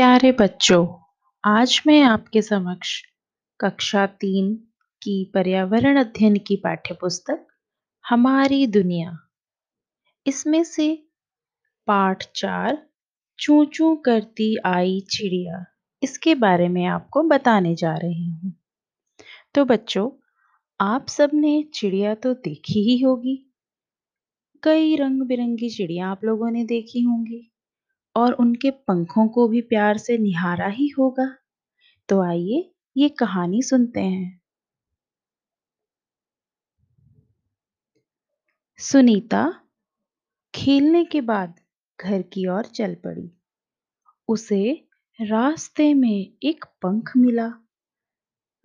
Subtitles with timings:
[0.00, 0.86] प्यारे बच्चों,
[1.44, 3.02] आज मैं आपके समक्ष
[3.60, 4.54] कक्षा तीन
[5.02, 7.46] की पर्यावरण अध्ययन की पाठ्य पुस्तक
[8.04, 9.18] हमारी दुनिया।
[10.26, 11.08] इसमें से
[11.86, 12.86] पाठ चार
[13.38, 15.64] चू चू करती आई चिड़िया,
[16.02, 18.52] इसके बारे में आपको बताने जा रही हूँ।
[19.54, 20.10] तो बच्चों,
[20.80, 23.52] आप सबने चिड़िया तो देखी ही होगी।
[24.62, 27.49] कई रंग बिरंगी चिड़िया आप लोगों ने देखी होंगी।
[28.16, 31.36] और उनके पंखों को भी प्यार से निहारा ही होगा।
[32.08, 34.40] तो आइए, ये कहानी सुनते हैं।
[38.78, 39.52] सुनीता
[40.54, 41.60] खेलने के बाद
[42.04, 43.30] घर की ओर चल पड़ी।
[44.28, 44.88] उसे
[45.20, 47.52] रास्ते में एक पंख मिला।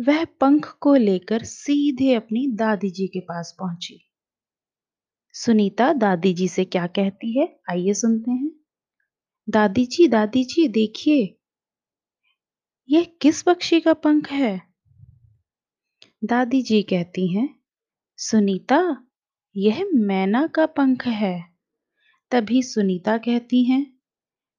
[0.00, 4.10] वह पंख को लेकर सीधे अपनी दादी जी के पास पहुँची।
[5.32, 7.60] सुनीता दादी जी से क्या कहती है?
[7.70, 8.63] आइए सुनते हैं।
[9.48, 11.36] दादी जी दादी जी देखिए।
[12.88, 14.62] यह किस पक्षी का पंख है?
[16.24, 17.48] दादी जी कहती हैं,
[18.18, 19.06] सुनीता,
[19.56, 21.44] यह मैना का पंख है।
[22.30, 23.86] तभी सुनीता कहती हैं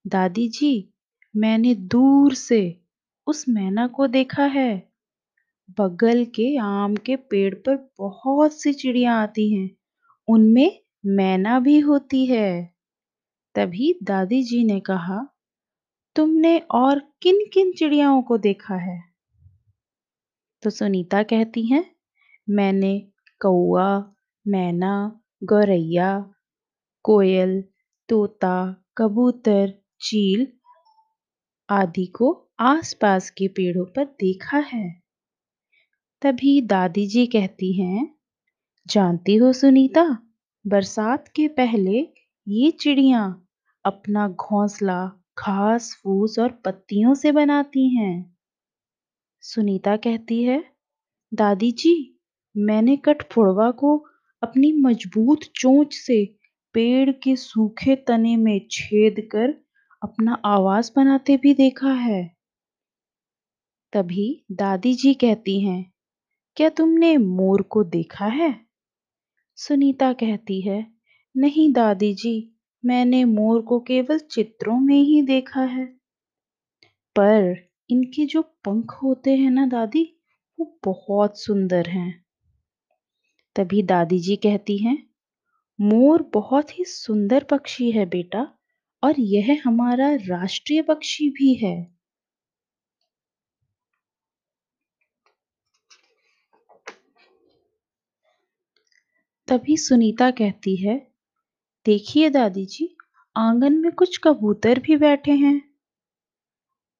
[0.06, 0.94] दादी जी
[1.36, 2.80] मैंने दूर से
[3.26, 4.92] उस मैना को देखा है।
[5.78, 9.70] बगल के आम के पेड़ पर बहुत सी चिड़िया आती हैं,
[10.28, 12.75] उनमें मैना भी होती है।
[13.56, 15.28] तभी दादी जी ने कहा,
[16.16, 19.02] तुमने और किन किन चिड़ियाओं को देखा है?
[20.62, 21.96] तो सुनीता कहती हैं,
[22.50, 23.00] मैंने
[23.40, 24.12] कौआ
[24.48, 26.30] मैना, गौरैया,
[27.02, 27.64] कोयल,
[28.08, 30.52] तोता, कबूतर, चील
[31.70, 35.02] आदि को आसपास के पेड़ों पर देखा है।
[36.22, 38.14] तभी दादी जी कहती हैं,
[38.86, 40.18] जानती हो सुनीता,
[40.66, 42.12] बरसात के पहले
[42.48, 43.42] ये चिड़िया
[43.86, 45.06] अपना घोंसला
[45.38, 48.36] घास, फूस और पत्तियों से बनाती हैं।
[49.42, 50.64] सुनीता कहती है
[51.32, 52.20] दादी जी
[52.56, 53.96] मैंने कठफोड़वा को
[54.42, 56.24] अपनी मज़बूत चोंच से
[56.74, 59.54] पेड़ के सूखे तने में छेद कर
[60.02, 62.36] अपना आवाज़ बनाते भी देखा है।
[63.92, 65.92] तभी दादी जी कहती हैं,
[66.56, 68.54] क्या तुमने मोर को देखा है?
[69.58, 70.86] सुनीता कहती है,
[71.34, 72.55] नहीं दादी जी
[72.86, 75.86] मैंने मोर को केवल चित्रों में ही देखा है।
[77.16, 80.20] पर इनके जो पंख होते हैं ना दादी,
[80.58, 82.24] वो बहुत सुंदर हैं।
[83.56, 85.10] तभी दादी जी कहती हैं,
[85.80, 88.58] मोर बहुत ही सुंदर पक्षी है बेटा,
[89.02, 91.96] और यह हमारा राष्ट्रीय पक्षी भी है।
[99.48, 101.05] तभी सुनीता कहती है
[101.86, 102.96] देखिए दादी जी
[103.36, 105.62] आँगन में कुछ कबूतर भी बैठे हैं।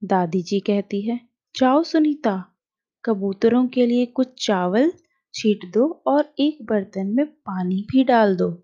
[0.05, 1.21] दादी जी कहती है,
[1.55, 2.55] जाओ सुनीता,
[3.05, 4.93] कबूतरों के लिए कुछ चावल
[5.35, 8.63] छीट दो और एक बर्तन में पानी भी डाल दो।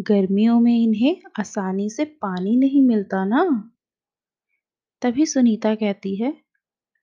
[0.00, 3.72] गर्मियों में इन्हें आसानी से पानी नहीं मिलता ना?
[5.02, 6.36] तभी सुनीता कहती है,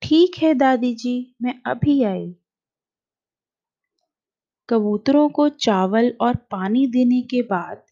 [0.02, 2.36] ठीक है दादी जी मैं अभी आई।
[4.70, 7.84] कबूतरों को चावल और पानी देने के बाद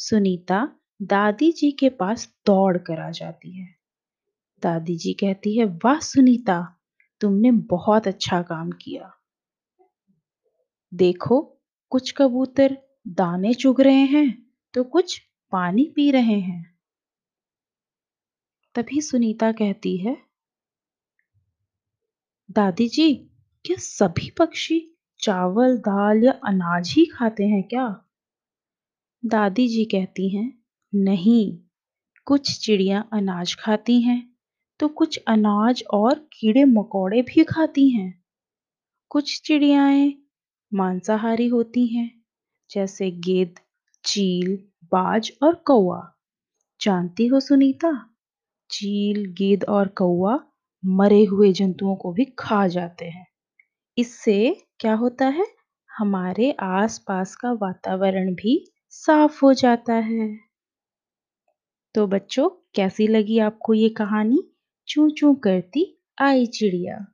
[0.00, 0.58] सुनीता
[1.02, 3.66] दादी जी के पास दौड़ कर आ जाती है।
[4.62, 6.60] दादी जी कहती है, वाह सुनीता,
[7.20, 9.10] तुमने बहुत अच्छा काम किया।
[10.92, 11.40] देखो,
[11.92, 12.76] कुछ कबूतर
[13.08, 14.26] दाने चुग रहे हैं
[14.74, 15.18] तो कुछ
[15.52, 16.62] पानी पी रहे हैं।
[18.74, 20.16] तभी सुनीता कहती है,
[22.48, 23.14] दादी जी,
[23.64, 24.80] क्या सभी पक्षी
[25.20, 28.09] चावल, दाल या अनाज ही खाते हैं क्या?
[29.22, 30.52] दादी जी कहती हैं,
[30.92, 31.58] नहीं,
[32.26, 34.22] कुछ चिड़िया अनाज खाती हैं
[34.80, 38.12] तो कुछ अनाज और कीड़े मकोड़े भी खाती हैं।
[39.10, 40.12] कुछ चिड़ियाएँ
[40.72, 42.10] मांसाहारी होती हैं,
[42.70, 43.60] जैसे गेद
[44.04, 46.00] चील, बाज और कौआ
[46.80, 47.92] जानती हो सुनीता?
[48.70, 50.38] चील गेद और कौआ
[50.84, 53.26] मरे हुए जंतुओं को भी खा जाते हैं।
[53.96, 55.46] इससे क्या होता है?
[55.90, 58.58] हमारे आसपास का वातावरण भी
[58.92, 60.50] साफ़ हो जाता है।
[61.94, 64.52] तो बच्चों, कैसी लगी आपको ये कहानी?
[64.88, 67.06] चू चू करती आई चिड़िया।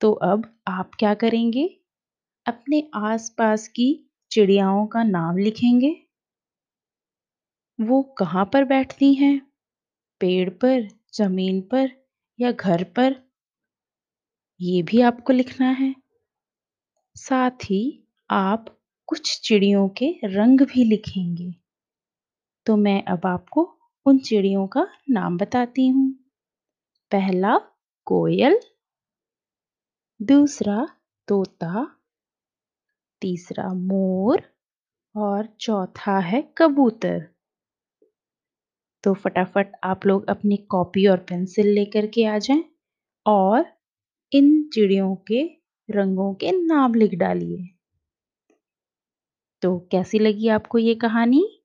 [0.00, 1.80] तो अब आप क्या करेंगे?
[2.46, 5.96] अपने आसपास की चिड़ियाओं का नाम लिखेंगे।
[7.80, 9.38] वो कहाँ पर बैठती हैं?
[10.20, 11.90] पेड़ पर, ज़मीन पर
[12.40, 13.16] या घर पर?
[14.60, 15.94] ये भी आपको लिखना है।
[17.16, 21.54] साथ ही आप कुछ चिड़ियों के रंग भी लिखेंगे।
[22.66, 26.10] तो मैं अब आपको उन चिड़ियों का नाम बताती हूँ।
[27.12, 27.58] पहला,
[28.06, 28.60] कोयल।
[30.20, 30.86] दूसरा,
[31.28, 31.86] तोता।
[33.22, 34.42] तीसरा, मोर।
[35.14, 37.26] और चौथा है, कबूतर।
[39.04, 42.64] तो फटाफट आप लोग अपनी कॉपी और पेंसिल लेकर के आ जाएँ
[43.26, 43.64] और
[44.32, 45.42] इन चिड़ियों के
[45.88, 47.71] रंगों के नाम लिख डालिए।
[49.62, 51.58] तो कैसी लगी आपको ये कहानी?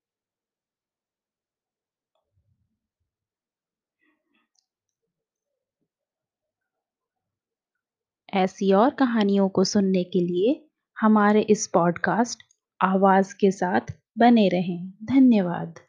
[8.34, 12.44] ऐसी और कहानियों को सुनने के लिए हमारे इस पॉडकास्ट
[12.82, 15.87] आवाज़ के साथ बने रहें। धन्यवाद।